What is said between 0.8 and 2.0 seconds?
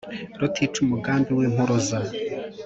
umugambi w' impuruza